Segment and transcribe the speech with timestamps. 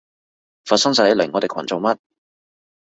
[0.65, 1.95] 佛山仔嚟我哋群做乜？